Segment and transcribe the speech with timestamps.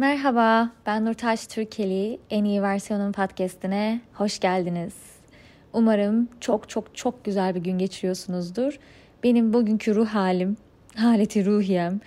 [0.00, 2.18] Merhaba, ben Nurtaş Türkeli.
[2.30, 4.94] En iyi versiyonun podcastine hoş geldiniz.
[5.72, 8.78] Umarım çok çok çok güzel bir gün geçiriyorsunuzdur.
[9.22, 10.56] Benim bugünkü ruh halim,
[10.96, 12.00] haleti ruhiyem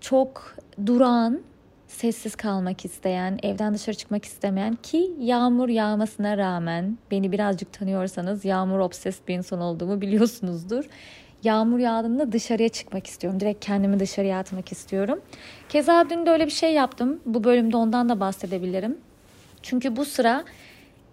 [0.00, 0.56] çok
[0.86, 1.40] duran,
[1.88, 8.78] sessiz kalmak isteyen, evden dışarı çıkmak istemeyen ki yağmur yağmasına rağmen beni birazcık tanıyorsanız yağmur
[8.78, 10.84] obses bir insan olduğumu biliyorsunuzdur.
[11.44, 13.40] Yağmur yağdığında dışarıya çıkmak istiyorum.
[13.40, 15.20] Direkt kendimi dışarıya atmak istiyorum.
[15.68, 17.20] Keza dün de öyle bir şey yaptım.
[17.26, 18.98] Bu bölümde ondan da bahsedebilirim.
[19.62, 20.44] Çünkü bu sıra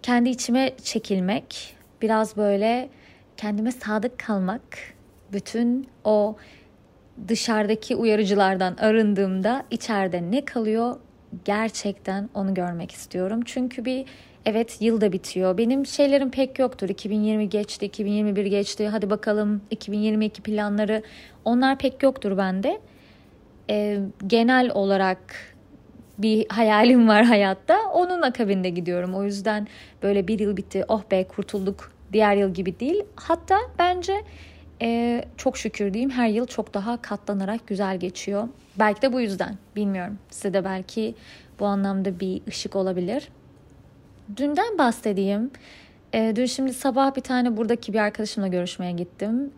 [0.02, 2.88] kendi içime çekilmek, biraz böyle
[3.36, 4.62] kendime sadık kalmak,
[5.32, 6.36] bütün o
[7.28, 10.96] dışarıdaki uyarıcılardan arındığımda içeride ne kalıyor
[11.44, 13.40] gerçekten onu görmek istiyorum.
[13.44, 14.04] Çünkü bir
[14.46, 15.58] evet yıl da bitiyor.
[15.58, 16.88] Benim şeylerim pek yoktur.
[16.88, 18.88] 2020 geçti, 2021 geçti.
[18.88, 21.02] Hadi bakalım 2022 planları
[21.44, 22.80] onlar pek yoktur bende.
[23.70, 25.18] Ee, genel olarak
[26.18, 27.78] bir hayalim var hayatta.
[27.94, 29.14] Onun akabinde gidiyorum.
[29.14, 29.68] O yüzden
[30.02, 30.84] böyle bir yıl bitti.
[30.88, 31.92] Oh be kurtulduk.
[32.12, 33.04] Diğer yıl gibi değil.
[33.16, 34.22] Hatta bence
[34.82, 38.48] e, çok şükür diyeyim her yıl çok daha katlanarak güzel geçiyor.
[38.78, 40.18] Belki de bu yüzden bilmiyorum.
[40.30, 41.14] Size de belki
[41.60, 43.28] bu anlamda bir ışık olabilir.
[44.36, 45.50] Dünden bahsedeyim.
[46.12, 49.52] E, dün şimdi sabah bir tane buradaki bir arkadaşımla görüşmeye gittim.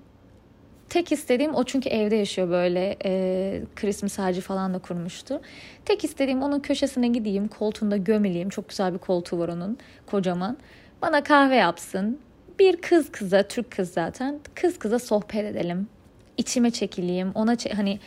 [0.88, 5.40] Tek istediğim o çünkü evde yaşıyor böyle e, Christmas ağacı falan da kurmuştu.
[5.84, 8.48] Tek istediğim onun köşesine gideyim koltuğunda gömeleyim.
[8.48, 10.56] Çok güzel bir koltuğu var onun kocaman.
[11.02, 12.18] Bana kahve yapsın
[12.58, 15.88] bir kız kıza, Türk kız zaten, kız kıza sohbet edelim.
[16.36, 17.98] İçime çekileyim, ona hani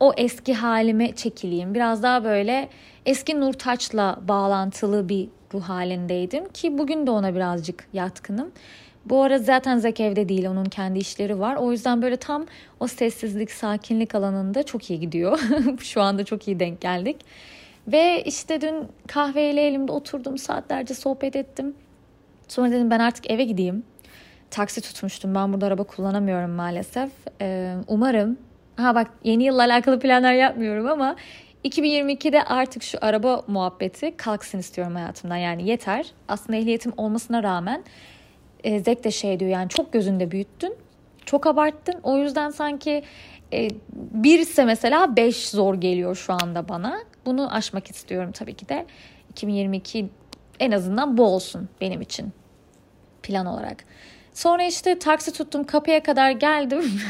[0.00, 1.74] o eski halime çekileyim.
[1.74, 2.68] Biraz daha böyle
[3.06, 8.52] eski Nurtaç'la bağlantılı bir ruh halindeydim ki bugün de ona birazcık yatkınım.
[9.06, 11.56] Bu ara zaten Zek evde değil onun kendi işleri var.
[11.56, 12.46] O yüzden böyle tam
[12.80, 15.40] o sessizlik, sakinlik alanında çok iyi gidiyor.
[15.80, 17.16] Şu anda çok iyi denk geldik.
[17.86, 21.74] Ve işte dün kahveyle elimde oturdum saatlerce sohbet ettim.
[22.48, 23.82] Sonra dedim ben artık eve gideyim.
[24.50, 25.34] Taksi tutmuştum.
[25.34, 27.10] Ben burada araba kullanamıyorum maalesef.
[27.40, 28.38] Ee, umarım
[28.76, 31.16] ha bak yeni yılla alakalı planlar yapmıyorum ama
[31.64, 35.36] 2022'de artık şu araba muhabbeti kalksın istiyorum hayatımdan.
[35.36, 36.12] Yani yeter.
[36.28, 37.84] Aslında ehliyetim olmasına rağmen
[38.64, 40.76] e, Zek de şey diyor yani çok gözünde büyüttün.
[41.26, 42.00] Çok abarttın.
[42.02, 43.02] O yüzden sanki
[43.52, 46.98] e, bir ise mesela beş zor geliyor şu anda bana.
[47.26, 48.86] Bunu aşmak istiyorum tabii ki de.
[49.30, 50.08] 2022
[50.60, 52.32] en azından bu olsun benim için
[53.22, 53.84] plan olarak.
[54.34, 57.00] Sonra işte taksi tuttum kapıya kadar geldim.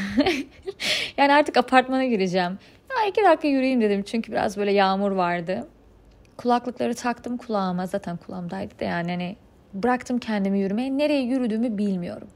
[1.17, 2.59] yani artık apartmana gireceğim.
[2.97, 5.67] Ya iki dakika yürüyeyim dedim çünkü biraz böyle yağmur vardı.
[6.37, 9.35] Kulaklıkları taktım kulağıma zaten kulağımdaydı da yani hani
[9.73, 10.97] bıraktım kendimi yürümeye.
[10.97, 12.27] Nereye yürüdüğümü bilmiyorum.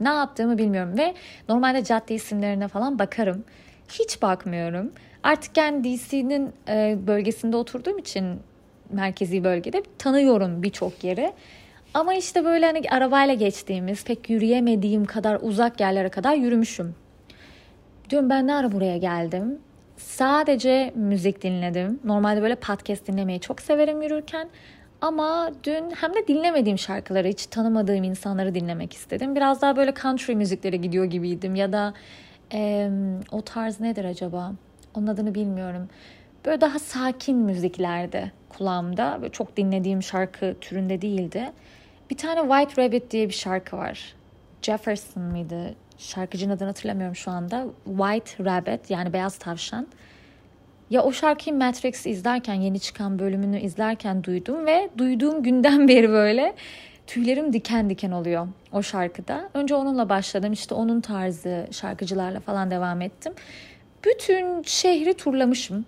[0.00, 1.14] Ne yaptığımı bilmiyorum ve
[1.48, 3.44] normalde cadde isimlerine falan bakarım.
[3.88, 4.92] Hiç bakmıyorum.
[5.22, 8.40] Artık yani DC'nin e, bölgesinde oturduğum için
[8.90, 11.32] merkezi bölgede tanıyorum birçok yeri.
[11.94, 16.94] Ama işte böyle hani arabayla geçtiğimiz, pek yürüyemediğim kadar uzak yerlere kadar yürümüşüm.
[18.10, 19.58] Diyorum ben ne ara buraya geldim?
[20.00, 22.00] Sadece müzik dinledim.
[22.04, 24.48] Normalde böyle podcast dinlemeyi çok severim yürürken.
[25.00, 29.36] Ama dün hem de dinlemediğim şarkıları, hiç tanımadığım insanları dinlemek istedim.
[29.36, 31.54] Biraz daha böyle country müziklere gidiyor gibiydim.
[31.54, 31.94] Ya da
[32.52, 32.90] e,
[33.32, 34.52] o tarz nedir acaba?
[34.94, 35.88] Onun adını bilmiyorum.
[36.44, 39.18] Böyle daha sakin müziklerdi kulağımda.
[39.20, 41.52] Böyle çok dinlediğim şarkı türünde değildi.
[42.10, 44.14] Bir tane White Rabbit diye bir şarkı var.
[44.62, 45.74] Jefferson mıydı?
[46.00, 47.66] Şarkıcının adını hatırlamıyorum şu anda.
[47.84, 49.86] White Rabbit yani beyaz tavşan.
[50.90, 56.54] Ya o şarkıyı Matrix izlerken yeni çıkan bölümünü izlerken duydum ve duyduğum günden beri böyle
[57.06, 59.50] tüylerim diken diken oluyor o şarkıda.
[59.54, 63.32] Önce onunla başladım işte onun tarzı şarkıcılarla falan devam ettim.
[64.04, 65.84] Bütün şehri turlamışım.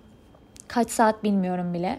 [0.68, 1.98] Kaç saat bilmiyorum bile.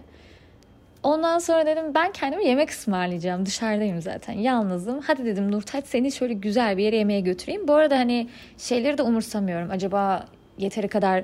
[1.04, 3.46] Ondan sonra dedim ben kendime yemek ısmarlayacağım.
[3.46, 4.34] Dışarıdayım zaten.
[4.34, 5.00] Yalnızım.
[5.02, 7.68] Hadi dedim Nurtaç seni şöyle güzel bir yere yemeğe götüreyim.
[7.68, 9.72] Bu arada hani şeyleri de umursamıyorum.
[9.72, 10.26] Acaba
[10.58, 11.24] yeteri kadar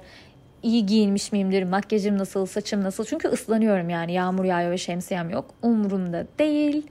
[0.63, 1.63] iyi giyinmiş miyimdir?
[1.63, 2.45] Makyajım nasıl?
[2.45, 3.05] Saçım nasıl?
[3.05, 4.13] Çünkü ıslanıyorum yani.
[4.13, 5.45] Yağmur yağıyor ve şemsiyem yok.
[5.61, 6.87] Umurumda değil.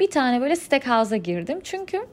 [0.00, 1.60] Bir tane böyle steakhouse'a girdim.
[1.64, 2.06] Çünkü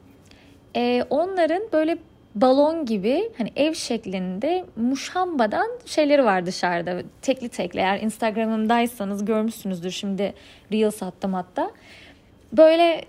[0.76, 1.98] e, onların böyle
[2.36, 7.02] balon gibi hani ev şeklinde muşambadan şeyleri var dışarıda.
[7.22, 10.34] Tekli tekli eğer Instagram'ımdaysanız görmüşsünüzdür şimdi
[10.72, 11.72] Reels attım hatta.
[12.54, 13.02] Böyle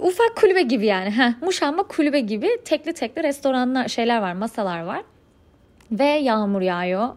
[0.00, 1.10] ufak kulübe gibi yani.
[1.10, 5.02] Heh, muşamba kulübe gibi tekli tekli restoranlar şeyler var masalar var.
[5.92, 7.08] Ve yağmur yağıyor.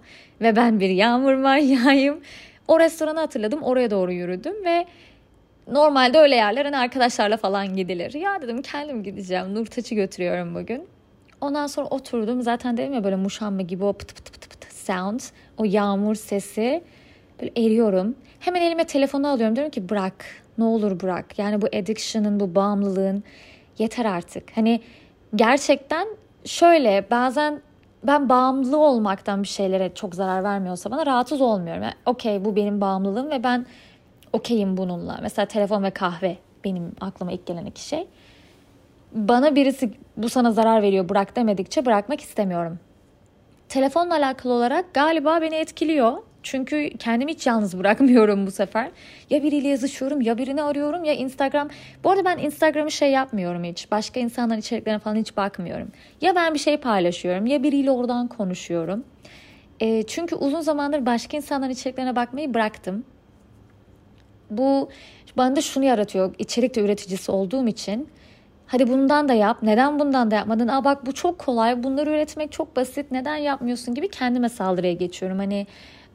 [0.41, 2.19] Ve ben bir yağmur manyağıyım.
[2.67, 3.63] O restoranı hatırladım.
[3.63, 4.85] Oraya doğru yürüdüm ve
[5.71, 8.13] normalde öyle yerler hani arkadaşlarla falan gidilir.
[8.13, 9.55] Ya dedim kendim gideceğim.
[9.55, 10.87] Nurtaç'ı götürüyorum bugün.
[11.43, 12.41] Ondan sonra oturdum.
[12.41, 15.19] Zaten dedim ya böyle muşamba gibi o pıt pıt pıt pıt sound.
[15.57, 16.83] O yağmur sesi.
[17.41, 18.15] Böyle eriyorum.
[18.39, 19.55] Hemen elime telefonu alıyorum.
[19.55, 20.25] Diyorum ki bırak.
[20.57, 21.39] Ne olur bırak.
[21.39, 23.23] Yani bu addiction'ın, bu bağımlılığın
[23.77, 24.57] yeter artık.
[24.57, 24.81] Hani
[25.35, 26.07] gerçekten
[26.45, 27.61] şöyle bazen
[28.03, 31.83] ben bağımlı olmaktan bir şeylere çok zarar vermiyorsa bana rahatsız olmuyorum.
[31.83, 33.65] Yani, Okey bu benim bağımlılığım ve ben
[34.33, 35.19] okeyim bununla.
[35.21, 38.07] Mesela telefon ve kahve benim aklıma ilk gelen iki şey.
[39.13, 42.79] Bana birisi bu sana zarar veriyor bırak demedikçe bırakmak istemiyorum.
[43.69, 46.13] Telefonla alakalı olarak galiba beni etkiliyor.
[46.43, 48.91] Çünkü kendimi hiç yalnız bırakmıyorum bu sefer.
[49.29, 51.69] Ya biriyle yazışıyorum ya birini arıyorum ya Instagram.
[52.03, 53.91] Bu arada ben Instagram'ı şey yapmıyorum hiç.
[53.91, 55.91] Başka insanların içeriklerine falan hiç bakmıyorum.
[56.21, 59.03] Ya ben bir şey paylaşıyorum ya biriyle oradan konuşuyorum.
[59.79, 63.05] E, çünkü uzun zamandır başka insanların içeriklerine bakmayı bıraktım.
[64.49, 64.89] Bu
[65.37, 66.35] bana da şunu yaratıyor.
[66.39, 68.07] İçerik de üreticisi olduğum için.
[68.67, 69.57] Hadi bundan da yap.
[69.63, 70.67] Neden bundan da yapmadın?
[70.67, 71.83] Aa bak bu çok kolay.
[71.83, 73.11] Bunları üretmek çok basit.
[73.11, 75.37] Neden yapmıyorsun gibi kendime saldırıya geçiyorum.
[75.37, 75.67] Hani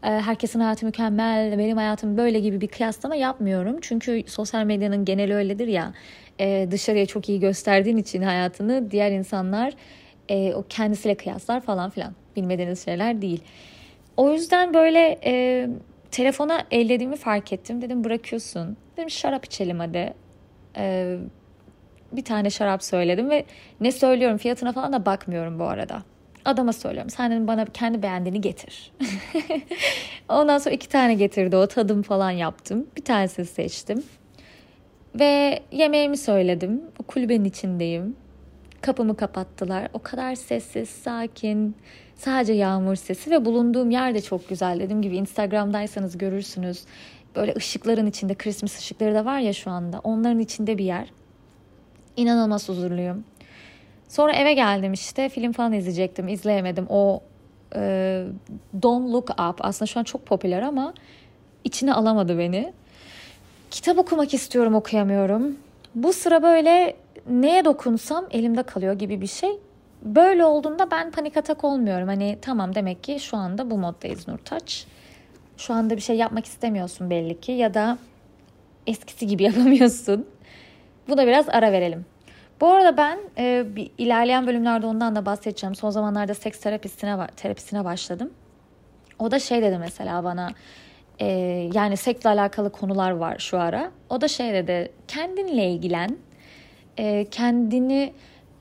[0.02, 3.76] e, herkesin hayatı mükemmel, benim hayatım böyle gibi bir kıyaslama yapmıyorum.
[3.80, 5.92] Çünkü sosyal medyanın geneli öyledir ya.
[6.40, 9.74] E, dışarıya çok iyi gösterdiğin için hayatını diğer insanlar
[10.28, 12.12] e, o kendisiyle kıyaslar falan filan.
[12.36, 13.42] Bilmediğiniz şeyler değil.
[14.16, 15.66] O yüzden böyle e,
[16.10, 17.82] telefona ellediğimi fark ettim.
[17.82, 18.76] Dedim bırakıyorsun.
[18.96, 20.14] Dedim şarap içelim hadi.
[20.76, 21.16] E,
[22.12, 23.44] bir tane şarap söyledim ve
[23.80, 26.02] ne söylüyorum fiyatına falan da bakmıyorum bu arada.
[26.44, 28.92] Adama söylüyorum sen bana kendi beğendiğini getir.
[30.28, 32.86] Ondan sonra iki tane getirdi o tadım falan yaptım.
[32.96, 34.02] Bir tanesini seçtim.
[35.14, 36.82] Ve yemeğimi söyledim.
[36.98, 38.16] O kulübenin içindeyim.
[38.80, 39.88] Kapımı kapattılar.
[39.92, 41.76] O kadar sessiz, sakin.
[42.16, 44.80] Sadece yağmur sesi ve bulunduğum yer de çok güzel.
[44.80, 46.84] Dediğim gibi Instagram'daysanız görürsünüz.
[47.36, 50.00] Böyle ışıkların içinde, Christmas ışıkları da var ya şu anda.
[50.04, 51.08] Onların içinde bir yer.
[52.18, 53.24] İnanılmaz huzurluyum.
[54.08, 56.28] Sonra eve geldim işte film falan izleyecektim.
[56.28, 56.86] izleyemedim.
[56.88, 57.20] O
[57.74, 58.24] e,
[58.82, 60.94] Don't Look Up aslında şu an çok popüler ama
[61.64, 62.72] içine alamadı beni.
[63.70, 65.56] Kitap okumak istiyorum okuyamıyorum.
[65.94, 66.96] Bu sıra böyle
[67.30, 69.50] neye dokunsam elimde kalıyor gibi bir şey.
[70.02, 72.08] Böyle olduğunda ben panik atak olmuyorum.
[72.08, 74.86] Hani tamam demek ki şu anda bu moddayız Nurtaç.
[75.56, 77.98] Şu anda bir şey yapmak istemiyorsun belli ki ya da
[78.86, 80.26] eskisi gibi yapamıyorsun.
[81.08, 82.06] Buna biraz ara verelim.
[82.60, 85.74] Bu arada ben e, bir, ilerleyen bölümlerde ondan da bahsedeceğim.
[85.74, 88.30] Son zamanlarda seks terapisine terapisine başladım.
[89.18, 90.50] O da şey dedi mesela bana
[91.20, 91.26] e,
[91.74, 93.90] yani seksle alakalı konular var şu ara.
[94.10, 96.16] O da şey dedi kendinle ilgilen.
[96.98, 98.12] E, kendini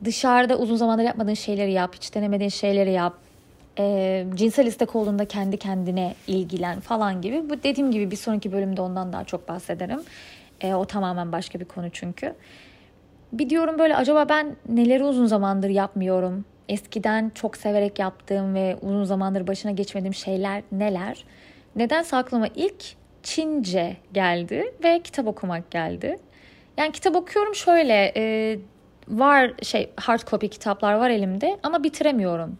[0.03, 1.95] dışarıda uzun zamandır yapmadığın şeyleri yap.
[1.95, 3.13] Hiç denemediğin şeyleri yap.
[3.79, 7.49] E, cinsel istek olduğunda kendi kendine ilgilen falan gibi.
[7.49, 9.99] Bu dediğim gibi bir sonraki bölümde ondan daha çok bahsederim.
[10.61, 12.35] E, o tamamen başka bir konu çünkü.
[13.33, 16.45] Bir diyorum böyle acaba ben neleri uzun zamandır yapmıyorum?
[16.69, 21.25] Eskiden çok severek yaptığım ve uzun zamandır başına geçmediğim şeyler neler?
[21.75, 22.83] Nedense aklıma ilk
[23.23, 26.17] Çince geldi ve kitap okumak geldi.
[26.77, 28.57] Yani kitap okuyorum şöyle e,
[29.07, 32.57] var şey hard copy kitaplar var elimde ama bitiremiyorum.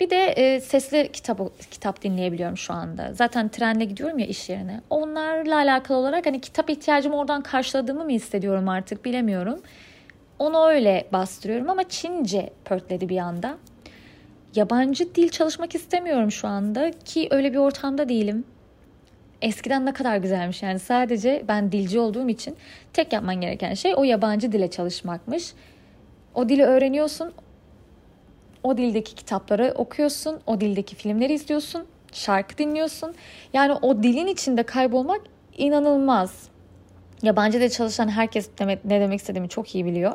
[0.00, 3.14] Bir de e, sesli kitap kitap dinleyebiliyorum şu anda.
[3.14, 4.80] Zaten trenle gidiyorum ya iş yerine.
[4.90, 9.60] Onlarla alakalı olarak hani kitap ihtiyacımı oradan karşıladığımı mı hissediyorum artık bilemiyorum.
[10.38, 13.56] Onu öyle bastırıyorum ama Çince pörtledi bir anda.
[14.54, 18.44] Yabancı dil çalışmak istemiyorum şu anda ki öyle bir ortamda değilim.
[19.42, 22.56] Eskiden ne kadar güzelmiş yani sadece ben dilci olduğum için
[22.92, 25.52] tek yapman gereken şey o yabancı dile çalışmakmış.
[26.34, 27.32] O dili öğreniyorsun,
[28.62, 33.14] o dildeki kitapları okuyorsun, o dildeki filmleri izliyorsun, şarkı dinliyorsun.
[33.52, 35.20] Yani o dilin içinde kaybolmak
[35.56, 36.48] inanılmaz.
[37.22, 38.50] Yabancı dil çalışan herkes
[38.84, 40.12] ne demek istediğimi çok iyi biliyor.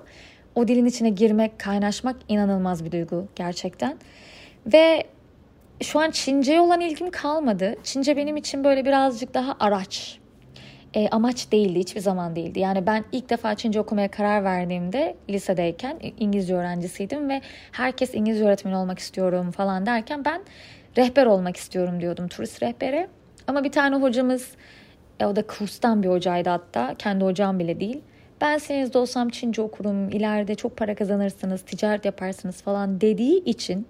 [0.55, 3.97] O dilin içine girmek, kaynaşmak inanılmaz bir duygu gerçekten.
[4.65, 5.03] Ve
[5.81, 7.75] şu an Çince'ye olan ilgim kalmadı.
[7.83, 10.19] Çince benim için böyle birazcık daha araç.
[10.95, 12.59] E, amaç değildi, hiçbir zaman değildi.
[12.59, 18.75] Yani ben ilk defa Çince okumaya karar verdiğimde lisedeyken İngilizce öğrencisiydim ve herkes İngilizce öğretmeni
[18.75, 20.41] olmak istiyorum falan derken ben
[20.97, 23.07] rehber olmak istiyorum diyordum turist rehberi.
[23.47, 24.51] Ama bir tane hocamız
[25.19, 26.95] e, o da kurstan bir hocaydı hatta.
[26.97, 28.01] Kendi hocam bile değil.
[28.41, 33.87] Ben seninizde olsam Çince okurum, ileride çok para kazanırsınız, ticaret yaparsınız falan dediği için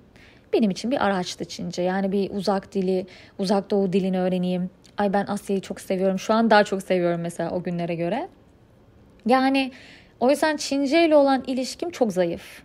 [0.53, 1.81] benim için bir araçtı Çince.
[1.81, 3.07] Yani bir uzak dili,
[3.39, 4.69] uzak doğu dilini öğreneyim.
[4.98, 6.20] Ay ben Asya'yı çok seviyorum.
[6.20, 8.28] Şu an daha çok seviyorum mesela o günlere göre.
[9.25, 9.72] Yani
[10.20, 12.64] o yüzden Çince ile olan ilişkim çok zayıf.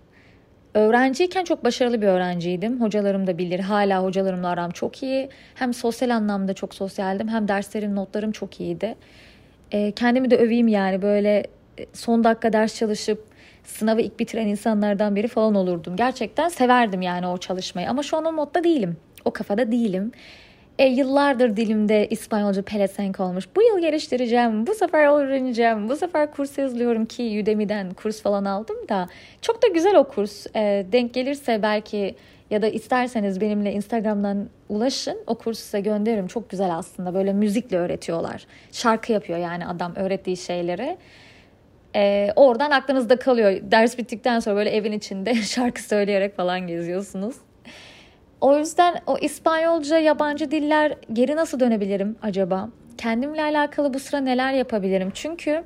[0.75, 2.81] Öğrenciyken çok başarılı bir öğrenciydim.
[2.81, 3.61] Hocalarım da bilir.
[3.61, 5.29] Hala hocalarımla aram çok iyi.
[5.55, 8.95] Hem sosyal anlamda çok sosyaldim hem derslerim, notlarım çok iyiydi.
[9.73, 11.47] E, kendimi de öveyim yani böyle
[11.79, 13.25] e, son dakika ders çalışıp
[13.65, 15.97] sınavı ilk bitiren insanlardan biri falan olurdum.
[15.97, 18.97] Gerçekten severdim yani o çalışmayı ama şu an o modda değilim.
[19.25, 20.13] O kafada değilim.
[20.81, 23.45] E, yıllardır dilimde İspanyolca pelesenk olmuş.
[23.57, 28.77] Bu yıl geliştireceğim, bu sefer öğreneceğim, bu sefer kurs yazılıyorum ki Udemy'den kurs falan aldım
[28.89, 29.09] da.
[29.43, 30.47] Çok da güzel o kurs.
[30.57, 32.15] E, denk gelirse belki
[32.51, 35.19] ya da isterseniz benimle Instagram'dan ulaşın.
[35.27, 36.27] O kursu size gönderirim.
[36.27, 37.15] Çok güzel aslında.
[37.15, 38.47] Böyle müzikle öğretiyorlar.
[38.73, 40.97] Şarkı yapıyor yani adam öğrettiği şeyleri.
[41.97, 43.53] Ee, oradan aklınızda kalıyor.
[43.63, 47.37] Ders bittikten sonra böyle evin içinde şarkı söyleyerek falan geziyorsunuz.
[48.41, 52.69] O yüzden o İspanyolca, yabancı diller geri nasıl dönebilirim acaba?
[52.99, 55.11] Kendimle alakalı bu sıra neler yapabilirim?
[55.15, 55.65] Çünkü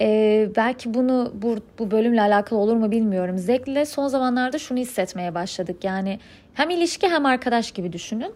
[0.00, 3.38] e, belki bunu bu, bu bölümle alakalı olur mu bilmiyorum.
[3.38, 5.84] Zek'le son zamanlarda şunu hissetmeye başladık.
[5.84, 6.18] Yani
[6.54, 8.32] hem ilişki hem arkadaş gibi düşünün.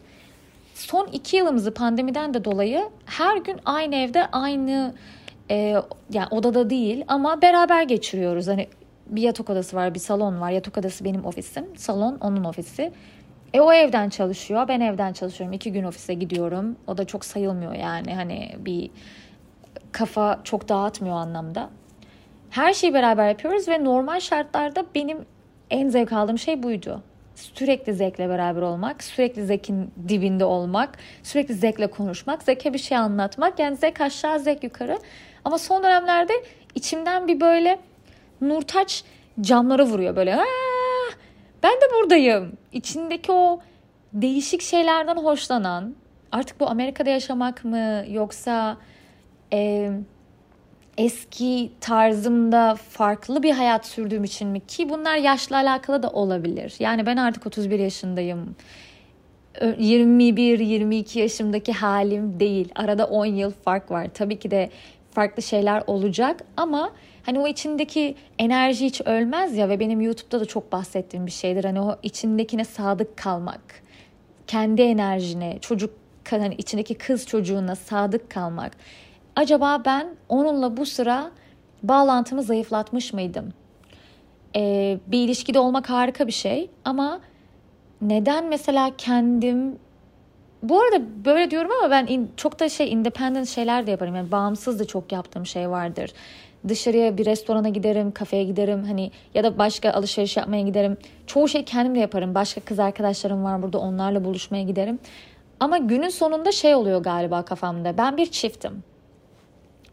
[0.75, 4.95] Son iki yılımızı pandemiden de dolayı her gün aynı evde aynı
[5.51, 5.57] e,
[6.11, 8.49] yani odada değil ama beraber geçiriyoruz.
[8.49, 8.69] Hani
[9.07, 10.51] bir yatak odası var, bir salon var.
[10.51, 12.93] Yatak odası benim ofisim, salon onun ofisi.
[13.55, 15.53] E o evden çalışıyor, ben evden çalışıyorum.
[15.53, 16.77] İki gün ofise gidiyorum.
[16.87, 18.91] O da çok sayılmıyor yani hani bir
[19.93, 21.71] kafa çok dağıtmıyor anlamda.
[22.51, 25.19] Her şeyi beraber yapıyoruz ve normal şartlarda benim
[25.71, 27.03] en zevk aldığım şey buydu.
[27.35, 33.59] Sürekli Zek'le beraber olmak, sürekli Zek'in dibinde olmak, sürekli Zek'le konuşmak, Zek'e bir şey anlatmak.
[33.59, 34.99] Yani Zek aşağı, Zek yukarı.
[35.45, 36.33] Ama son dönemlerde
[36.75, 37.79] içimden bir böyle
[38.41, 39.05] Nurtaç
[39.41, 40.37] camlara vuruyor böyle.
[40.37, 40.72] Aa,
[41.63, 42.53] ben de buradayım.
[42.73, 43.61] İçindeki o
[44.13, 45.95] değişik şeylerden hoşlanan,
[46.33, 48.77] artık bu Amerika'da yaşamak mı yoksa
[49.53, 49.91] e,
[50.99, 56.75] eski tarzımda farklı bir hayat sürdüğüm için mi ki bunlar yaşla alakalı da olabilir.
[56.79, 58.57] Yani ben artık 31 yaşındayım.
[59.61, 62.69] 21-22 yaşımdaki halim değil.
[62.75, 64.09] Arada 10 yıl fark var.
[64.15, 64.71] Tabii ki de
[65.11, 66.93] farklı şeyler olacak ama
[67.23, 71.65] hani o içindeki enerji hiç ölmez ya ve benim YouTube'da da çok bahsettiğim bir şeydir.
[71.65, 73.83] Hani o içindekine sadık kalmak.
[74.47, 75.95] Kendi enerjine, çocuk
[76.31, 78.77] hani içindeki kız çocuğuna sadık kalmak.
[79.37, 81.31] Acaba ben onunla bu sıra
[81.83, 83.53] bağlantımı zayıflatmış mıydım?
[84.57, 87.21] Ee, bir ilişkide olmak harika bir şey ama
[88.03, 89.79] neden mesela kendim
[90.63, 94.17] bu arada böyle diyorum ama ben in, çok da şey independent şeyler de yaparım.
[94.17, 96.11] Yani bağımsız da çok yaptığım şey vardır.
[96.69, 100.97] Dışarıya bir restorana giderim, kafeye giderim hani ya da başka alışveriş yapmaya giderim.
[101.27, 102.35] Çoğu şey kendim de yaparım.
[102.35, 104.99] Başka kız arkadaşlarım var burada onlarla buluşmaya giderim.
[105.61, 107.99] Ama günün sonunda şey oluyor galiba kafamda.
[107.99, 108.83] Ben bir çiftim.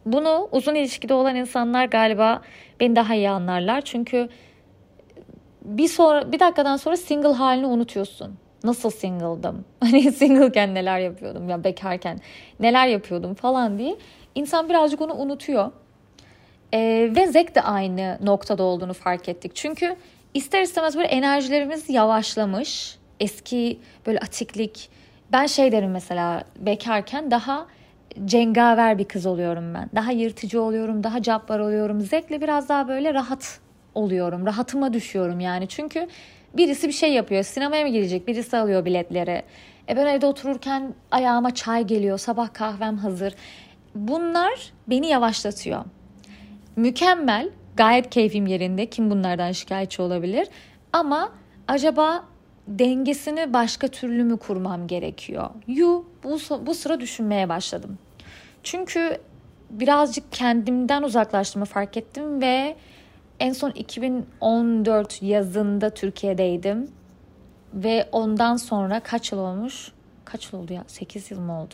[0.06, 2.42] Bunu uzun ilişkide olan insanlar galiba
[2.80, 3.82] beni daha iyi anlarlar.
[3.82, 4.30] Çünkü
[5.62, 8.36] bir sonra bir dakikadan sonra single halini unutuyorsun.
[8.64, 9.66] Nasıl single'dım?
[9.80, 12.20] Hani single'ken neler yapıyordum ya bekarken
[12.60, 13.96] neler yapıyordum falan diye.
[14.36, 15.72] İnsan birazcık onu unutuyor.
[16.74, 19.52] Ee, ve Zek de aynı noktada olduğunu fark ettik.
[19.56, 19.96] Çünkü
[20.34, 22.98] ister istemez böyle enerjilerimiz yavaşlamış.
[23.20, 24.90] Eski böyle atiklik.
[25.32, 27.68] Ben şey derim mesela bekarken daha
[28.26, 29.90] cengaver bir kız oluyorum ben.
[29.96, 32.02] Daha yırtıcı oluyorum, daha cabbar oluyorum.
[32.02, 33.60] Zekle biraz daha böyle rahat
[33.96, 34.46] oluyorum.
[34.46, 35.68] Rahatıma düşüyorum yani.
[35.68, 36.08] Çünkü
[36.58, 37.44] birisi bir şey yapıyor.
[37.44, 38.28] Sinemaya mı gidecek?
[38.28, 39.44] Birisi alıyor biletleri.
[39.90, 42.18] E ben evde otururken ayağıma çay geliyor.
[42.18, 43.34] Sabah kahvem hazır.
[43.96, 45.86] Bunlar beni yavaşlatıyor.
[46.80, 47.50] Mükemmel.
[47.76, 48.86] Gayet keyfim yerinde.
[48.86, 50.48] Kim bunlardan şikayetçi olabilir?
[50.94, 51.32] Ama
[51.68, 52.26] acaba
[52.68, 55.50] dengesini başka türlü mü kurmam gerekiyor?
[55.68, 57.98] Yu bu, bu sıra düşünmeye başladım.
[58.64, 59.22] Çünkü
[59.70, 62.76] birazcık kendimden uzaklaştığımı fark ettim ve
[63.40, 66.92] en son 2014 yazında Türkiye'deydim.
[67.74, 69.92] Ve ondan sonra kaç yıl olmuş?
[70.26, 70.84] Kaç yıl oldu ya?
[70.88, 71.74] 8 yıl mı oldu?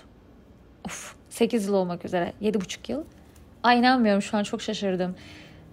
[0.85, 2.33] Of 8 yıl olmak üzere.
[2.41, 3.03] 7,5 yıl.
[3.65, 5.15] Ay inanmıyorum şu an çok şaşırdım.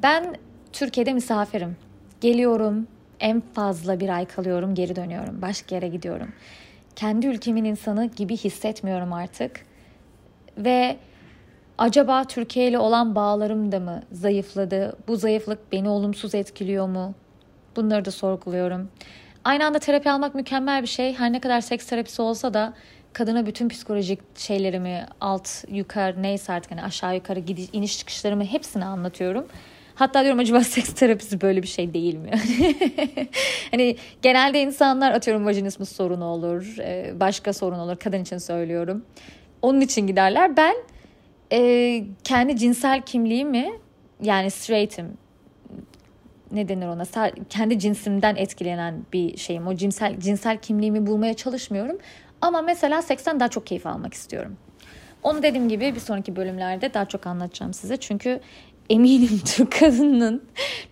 [0.03, 0.37] Ben
[0.73, 1.77] Türkiye'de misafirim.
[2.21, 2.87] Geliyorum,
[3.21, 5.43] en fazla bir ay kalıyorum, geri dönüyorum.
[5.43, 6.33] Başka yere gidiyorum.
[6.97, 9.67] Kendi ülkemin insanı gibi hissetmiyorum artık.
[10.59, 10.97] Ve
[11.79, 14.97] acaba Türkiye ile olan bağlarım da mı zayıfladı?
[15.09, 17.15] Bu zayıflık beni olumsuz etkiliyor mu?
[17.77, 18.91] Bunları da sorguluyorum.
[19.45, 21.15] Aynı anda terapi almak mükemmel bir şey.
[21.15, 22.75] Her ne kadar seks terapisi olsa da
[23.13, 28.85] kadına bütün psikolojik şeylerimi alt yukarı neyse artık hani aşağı yukarı gidiş, iniş çıkışlarımı hepsini
[28.85, 29.47] anlatıyorum.
[29.95, 32.31] Hatta diyorum acaba seks terapisi böyle bir şey değil mi?
[33.71, 37.97] hani genelde insanlar atıyorum vajinismus sorunu olur, e, başka sorun olur.
[37.97, 39.05] Kadın için söylüyorum.
[39.63, 40.57] Onun için giderler.
[40.57, 40.75] Ben
[41.53, 43.73] e, kendi cinsel kimliğimi
[44.23, 45.19] yani straight'im
[46.53, 47.05] ne denir ona
[47.51, 49.67] kendi cinsimden etkilenen bir şeyim.
[49.67, 51.99] O cinsel cinsel kimliğimi bulmaya çalışmıyorum.
[52.43, 54.57] Ama mesela seksten daha çok keyif almak istiyorum.
[55.23, 57.97] Onu dediğim gibi bir sonraki bölümlerde daha çok anlatacağım size.
[57.97, 58.41] Çünkü
[58.91, 60.43] eminim Türk kadının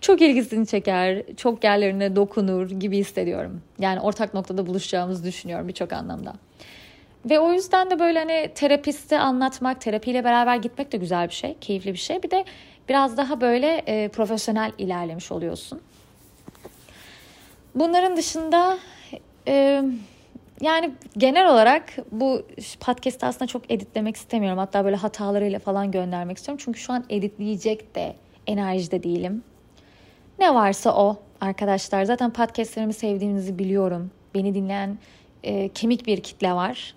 [0.01, 3.61] çok ilgisini çeker, çok yerlerine dokunur gibi hissediyorum.
[3.79, 6.33] Yani ortak noktada buluşacağımızı düşünüyorum birçok anlamda.
[7.25, 11.57] Ve o yüzden de böyle hani terapiste anlatmak, terapiyle beraber gitmek de güzel bir şey,
[11.61, 12.23] keyifli bir şey.
[12.23, 12.45] Bir de
[12.89, 15.81] biraz daha böyle e, profesyonel ilerlemiş oluyorsun.
[17.75, 18.77] Bunların dışında
[19.47, 19.83] e,
[20.61, 22.45] yani genel olarak bu
[22.79, 24.59] podcast'ı aslında çok editlemek istemiyorum.
[24.59, 26.63] Hatta böyle hatalarıyla falan göndermek istiyorum.
[26.65, 28.15] Çünkü şu an editleyecek de
[28.47, 29.43] enerjide değilim.
[30.39, 32.03] Ne varsa o arkadaşlar.
[32.03, 34.11] Zaten podcastlerimi sevdiğinizi biliyorum.
[34.35, 34.97] Beni dinleyen
[35.43, 36.95] e, kemik bir kitle var.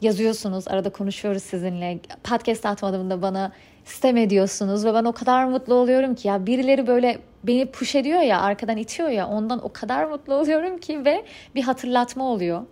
[0.00, 1.98] Yazıyorsunuz, arada konuşuyoruz sizinle.
[2.24, 3.52] Podcast atmadığımda bana
[3.84, 8.20] sistem ediyorsunuz ve ben o kadar mutlu oluyorum ki ya birileri böyle beni push ediyor
[8.20, 12.62] ya arkadan itiyor ya ondan o kadar mutlu oluyorum ki ve bir hatırlatma oluyor.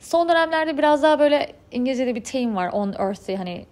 [0.00, 3.66] Son dönemlerde biraz daha böyle İngilizce'de bir team var on earth hani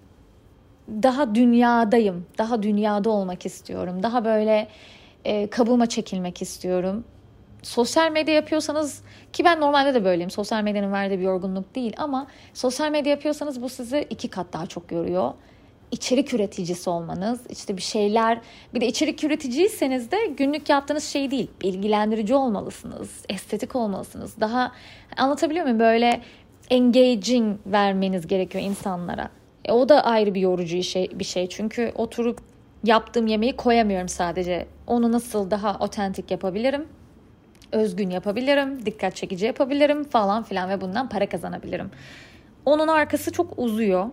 [0.90, 2.26] daha dünyadayım.
[2.38, 4.02] Daha dünyada olmak istiyorum.
[4.02, 4.68] Daha böyle
[5.24, 7.04] e, kabuğuma çekilmek istiyorum.
[7.62, 10.30] Sosyal medya yapıyorsanız ki ben normalde de böyleyim.
[10.30, 14.66] Sosyal medyanın verdiği bir yorgunluk değil ama sosyal medya yapıyorsanız bu sizi iki kat daha
[14.66, 15.32] çok yoruyor
[15.90, 18.40] içerik üreticisi olmanız, işte bir şeyler,
[18.74, 24.40] bir de içerik üreticiyseniz de günlük yaptığınız şey değil, bilgilendirici olmalısınız, estetik olmalısınız.
[24.40, 24.72] Daha
[25.16, 25.80] anlatabiliyor muyum?
[25.80, 26.20] Böyle
[26.70, 29.30] engaging vermeniz gerekiyor insanlara.
[29.64, 31.48] E, o da ayrı bir yorucu şey, bir şey.
[31.48, 32.40] Çünkü oturup
[32.84, 34.66] yaptığım yemeği koyamıyorum sadece.
[34.86, 36.86] Onu nasıl daha otentik yapabilirim?
[37.72, 41.90] Özgün yapabilirim, dikkat çekici yapabilirim falan filan ve bundan para kazanabilirim.
[42.64, 44.06] Onun arkası çok uzuyor.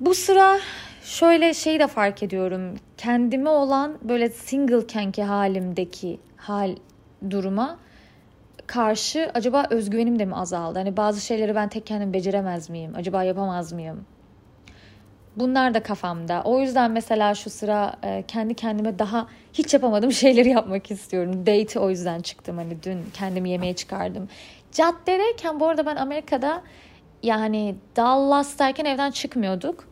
[0.00, 0.58] Bu sıra
[1.02, 2.74] şöyle şey de fark ediyorum.
[2.96, 6.76] Kendime olan böyle single kenki halimdeki hal
[7.30, 7.78] duruma
[8.66, 10.78] karşı acaba özgüvenim de mi azaldı?
[10.78, 12.92] Hani bazı şeyleri ben tek kendim beceremez miyim?
[12.96, 14.04] Acaba yapamaz mıyım?
[15.36, 16.42] Bunlar da kafamda.
[16.44, 21.46] O yüzden mesela şu sıra e, kendi kendime daha hiç yapamadığım şeyleri yapmak istiyorum.
[21.46, 22.56] Date o yüzden çıktım.
[22.56, 24.28] Hani dün kendimi yemeğe çıkardım.
[24.72, 26.62] Caddedeyken bu arada ben Amerika'da
[27.22, 29.87] yani Dallas'tayken evden çıkmıyorduk.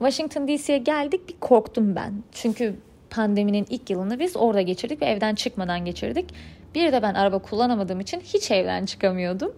[0.00, 2.12] Washington DC'ye geldik bir korktum ben.
[2.32, 2.76] Çünkü
[3.10, 6.34] pandeminin ilk yılını biz orada geçirdik ve evden çıkmadan geçirdik.
[6.74, 9.52] Bir de ben araba kullanamadığım için hiç evden çıkamıyordum.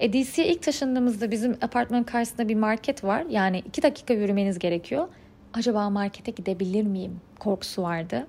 [0.00, 3.24] E, DC'ye ilk taşındığımızda bizim apartmanın karşısında bir market var.
[3.30, 5.08] Yani iki dakika yürümeniz gerekiyor.
[5.54, 7.20] Acaba markete gidebilir miyim?
[7.38, 8.26] Korkusu vardı.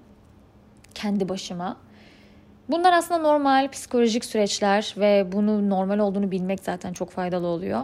[0.95, 1.77] Kendi başıma.
[2.69, 7.83] Bunlar aslında normal psikolojik süreçler ve bunu normal olduğunu bilmek zaten çok faydalı oluyor.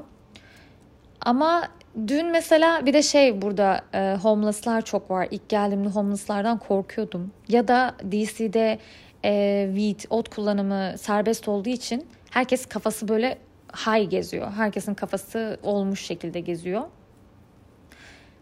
[1.22, 1.68] Ama
[2.08, 5.28] dün mesela bir de şey burada e, homeless'lar çok var.
[5.32, 7.32] İlk geldiğimde homeless'lardan korkuyordum.
[7.48, 8.80] Ya da DC'de
[9.26, 13.38] e, weed, ot kullanımı serbest olduğu için herkes kafası böyle
[13.76, 14.52] high geziyor.
[14.52, 16.82] Herkesin kafası olmuş şekilde geziyor.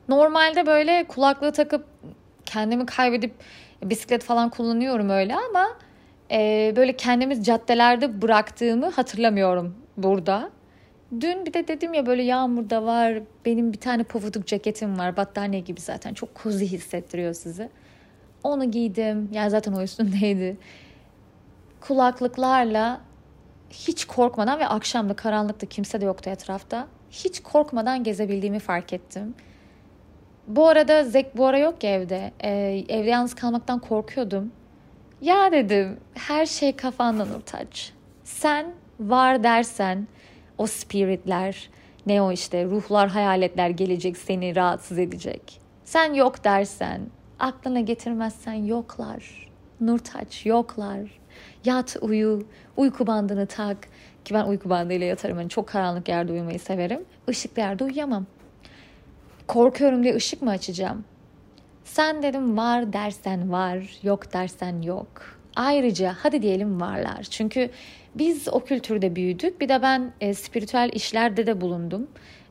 [0.09, 1.85] Normalde böyle kulaklığı takıp
[2.45, 3.33] kendimi kaybedip
[3.83, 5.67] bisiklet falan kullanıyorum öyle ama
[6.31, 10.49] e, böyle kendimi caddelerde bıraktığımı hatırlamıyorum burada.
[11.11, 13.19] Dün bir de dedim ya böyle yağmur da var.
[13.45, 15.17] Benim bir tane pofuduk ceketim var.
[15.17, 16.13] Battaniye gibi zaten.
[16.13, 17.69] Çok kozi hissettiriyor sizi.
[18.43, 19.29] Onu giydim.
[19.31, 20.57] Yani zaten o üstümdeydi.
[21.81, 23.01] Kulaklıklarla
[23.69, 26.87] hiç korkmadan ve akşamda karanlıkta kimse de yoktu etrafta.
[27.11, 29.35] Hiç korkmadan gezebildiğimi fark ettim.
[30.47, 32.31] Bu arada Zek bu ara yok ya evde.
[32.43, 34.51] Ee, evde yalnız kalmaktan korkuyordum.
[35.21, 37.93] Ya dedim her şey kafandan Urtaç.
[38.23, 38.65] Sen
[38.99, 40.07] var dersen
[40.59, 41.69] o spiritler,
[42.05, 45.61] ne o işte ruhlar, hayaletler gelecek seni rahatsız edecek.
[45.85, 47.01] Sen yok dersen,
[47.39, 49.49] aklına getirmezsen yoklar.
[49.81, 51.19] Nurtaç yoklar.
[51.65, 52.43] Yat uyu,
[52.77, 53.77] uyku bandını tak.
[54.25, 55.39] Ki ben uyku bandıyla yatarım.
[55.39, 57.05] Yani çok karanlık yerde uyumayı severim.
[57.27, 58.25] Işıklı yerde uyuyamam.
[59.47, 61.03] Korkuyorum diye ışık mı açacağım?
[61.83, 65.38] Sen dedim var dersen var, yok dersen yok.
[65.59, 67.23] Ayrıca hadi diyelim varlar.
[67.23, 67.69] Çünkü
[68.15, 69.61] biz o kültürde büyüdük.
[69.61, 72.07] Bir de ben e, spiritüel işlerde de bulundum.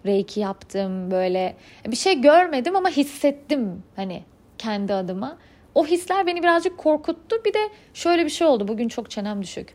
[0.06, 1.56] Reiki yaptım böyle.
[1.86, 4.22] Bir şey görmedim ama hissettim hani
[4.58, 5.38] kendi adıma.
[5.74, 7.36] O hisler beni birazcık korkuttu.
[7.44, 8.68] Bir de şöyle bir şey oldu.
[8.68, 9.74] Bugün çok çenem düşük.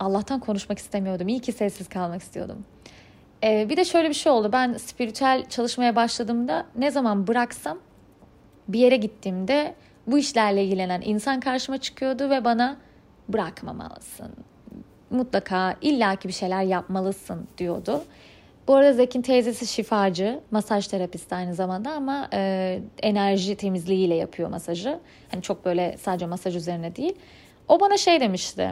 [0.00, 1.28] Allah'tan konuşmak istemiyordum.
[1.28, 2.64] İyi ki sessiz kalmak istiyordum.
[3.44, 4.50] Ee, bir de şöyle bir şey oldu.
[4.52, 7.78] Ben spiritüel çalışmaya başladığımda ne zaman bıraksam
[8.68, 9.74] bir yere gittiğimde
[10.10, 12.76] bu işlerle ilgilenen insan karşıma çıkıyordu ve bana
[13.28, 14.30] bırakmamalısın.
[15.10, 18.02] Mutlaka illaki bir şeyler yapmalısın diyordu.
[18.68, 24.98] Bu arada Zek'in teyzesi şifacı, masaj terapisti aynı zamanda ama e, enerji temizliğiyle yapıyor masajı.
[25.30, 27.14] Hani çok böyle sadece masaj üzerine değil.
[27.68, 28.70] O bana şey demişti.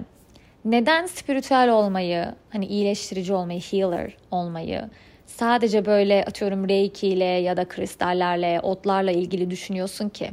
[0.65, 4.91] Neden spiritüel olmayı, hani iyileştirici olmayı, healer olmayı,
[5.27, 10.31] sadece böyle atıyorum reiki ile ya da kristallerle, otlarla ilgili düşünüyorsun ki?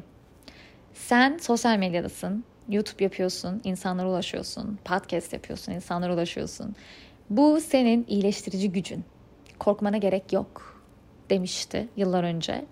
[0.95, 6.75] Sen sosyal medyadasın, YouTube yapıyorsun, insanlara ulaşıyorsun, podcast yapıyorsun, insanlara ulaşıyorsun.
[7.29, 9.03] Bu senin iyileştirici gücün.
[9.59, 10.81] Korkmana gerek yok
[11.29, 12.65] demişti yıllar önce.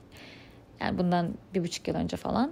[0.82, 2.52] Yani bundan bir buçuk yıl önce falan.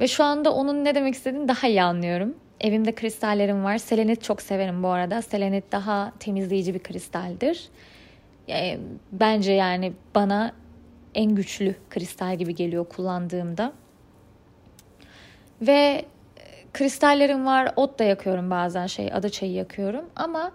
[0.00, 2.34] Ve şu anda onun ne demek istediğini daha iyi anlıyorum.
[2.60, 3.78] Evimde kristallerim var.
[3.78, 5.22] Selenit çok severim bu arada.
[5.22, 7.68] Selenit daha temizleyici bir kristaldir.
[8.48, 8.78] Yani
[9.12, 10.52] bence yani bana
[11.14, 13.72] en güçlü kristal gibi geliyor kullandığımda.
[15.62, 16.04] Ve e,
[16.72, 17.72] kristallerim var.
[17.76, 20.52] Ot da yakıyorum bazen şey ada çayı yakıyorum ama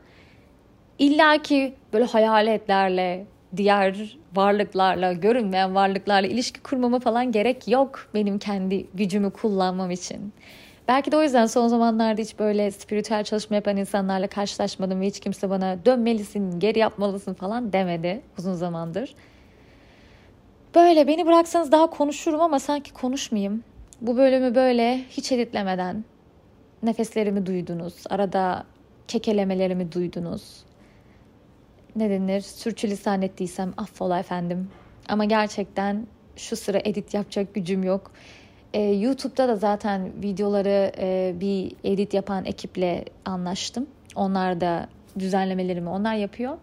[1.00, 3.26] illaki böyle hayaletlerle
[3.58, 10.34] diğer varlıklarla, görünmeyen varlıklarla ilişki kurmama falan gerek yok benim kendi gücümü kullanmam için.
[10.88, 15.20] Belki de o yüzden son zamanlarda hiç böyle spiritüel çalışma yapan insanlarla karşılaşmadım ve hiç
[15.20, 19.16] kimse bana dönmelisin, geri yapmalısın falan demedi uzun zamandır.
[20.76, 23.64] Böyle beni bıraksanız daha konuşurum ama sanki konuşmayayım.
[24.02, 26.06] Bu bölümü böyle hiç editlemeden
[26.84, 28.04] nefeslerimi duydunuz.
[28.10, 28.64] Arada
[29.08, 30.68] kekelemelerimi duydunuz
[31.98, 34.70] ne denir sürçülisan ettiysem affola efendim.
[35.10, 38.12] Ama gerçekten şu sıra edit yapacak gücüm yok.
[38.74, 43.88] Ee, YouTube'da da zaten videoları e, bir edit yapan ekiple anlaştım.
[44.16, 44.88] Onlar da
[45.20, 46.58] düzenlemelerimi onlar yapıyor.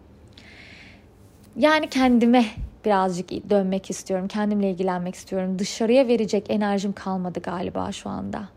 [1.57, 2.45] Yani kendime
[2.85, 4.27] birazcık dönmek istiyorum.
[4.27, 5.59] Kendimle ilgilenmek istiyorum.
[5.59, 8.49] Dışarıya verecek enerjim kalmadı galiba şu anda.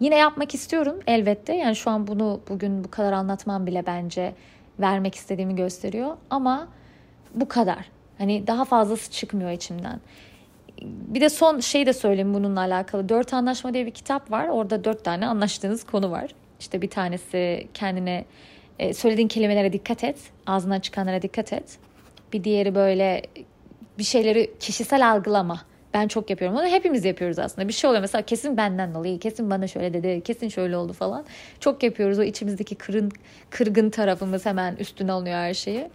[0.00, 1.54] Yine yapmak istiyorum elbette.
[1.54, 4.34] Yani şu an bunu bugün bu kadar anlatmam bile bence
[4.80, 6.16] vermek istediğimi gösteriyor.
[6.30, 6.68] Ama
[7.34, 7.90] bu kadar.
[8.18, 10.00] Hani daha fazlası çıkmıyor içimden.
[10.82, 13.08] Bir de son şey de söyleyeyim bununla alakalı.
[13.08, 14.48] Dört Anlaşma diye bir kitap var.
[14.48, 16.30] Orada dört tane anlaştığınız konu var.
[16.60, 18.24] İşte bir tanesi kendine
[18.78, 20.18] e, söylediğin kelimelere dikkat et.
[20.46, 21.78] Ağzından çıkanlara dikkat et.
[22.34, 23.22] Bir diğeri böyle
[23.98, 25.60] bir şeyleri kişisel algılama.
[25.94, 26.56] Ben çok yapıyorum.
[26.56, 27.68] Onu hepimiz yapıyoruz aslında.
[27.68, 31.24] Bir şey oluyor mesela kesin benden dolayı, kesin bana şöyle dedi, kesin şöyle oldu falan.
[31.60, 32.18] Çok yapıyoruz.
[32.18, 33.12] O içimizdeki kırın,
[33.50, 35.90] kırgın tarafımız hemen üstüne alıyor her şeyi.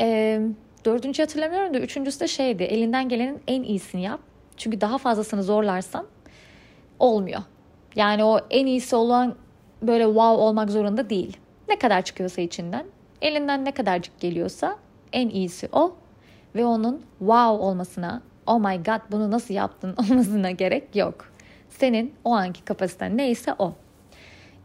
[0.00, 0.40] Ee,
[0.84, 2.62] dördüncü hatırlamıyorum da üçüncüsü de şeydi.
[2.62, 4.20] Elinden gelenin en iyisini yap.
[4.56, 6.06] Çünkü daha fazlasını zorlarsan
[6.98, 7.40] olmuyor.
[7.96, 9.34] Yani o en iyisi olan
[9.82, 11.36] böyle wow olmak zorunda değil.
[11.68, 12.86] Ne kadar çıkıyorsa içinden,
[13.22, 14.76] elinden ne kadarcık geliyorsa
[15.14, 15.96] en iyisi o
[16.54, 21.32] ve onun wow olmasına oh my god bunu nasıl yaptın olmasına gerek yok.
[21.68, 23.72] Senin o anki kapasiten neyse o.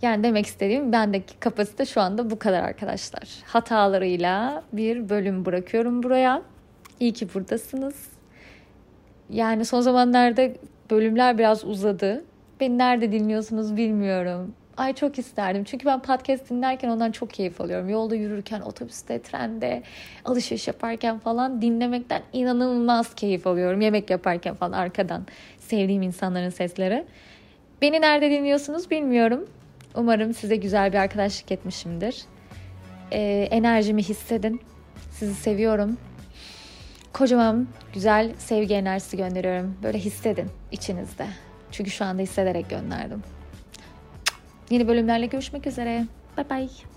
[0.01, 3.29] Yani demek istediğim bendeki kapasite şu anda bu kadar arkadaşlar.
[3.45, 6.41] Hatalarıyla bir bölüm bırakıyorum buraya.
[6.99, 8.09] İyi ki buradasınız.
[9.29, 10.49] Yani son zamanlarda
[10.91, 12.23] bölümler biraz uzadı.
[12.59, 14.53] Beni nerede dinliyorsunuz bilmiyorum.
[14.79, 15.63] Ay çok isterdim.
[15.63, 17.89] Çünkü ben podcast dinlerken ondan çok keyif alıyorum.
[17.89, 19.83] Yolda yürürken, otobüste, trende,
[20.25, 23.81] alışveriş yaparken falan dinlemekten inanılmaz keyif alıyorum.
[23.81, 27.05] Yemek yaparken falan arkadan sevdiğim insanların sesleri.
[27.81, 29.47] Beni nerede dinliyorsunuz bilmiyorum.
[29.95, 32.21] Umarım size güzel bir arkadaşlık etmişimdir.
[33.11, 34.61] Ee, enerjimi hissedin.
[35.11, 35.97] Sizi seviyorum.
[37.13, 39.77] Kocaman güzel sevgi enerjisi gönderiyorum.
[39.83, 41.27] Böyle hissedin içinizde.
[41.71, 43.23] Çünkü şu anda hissederek gönderdim.
[44.69, 46.08] Yeni bölümlerle görüşmek üzere.
[46.38, 46.89] Bye bye.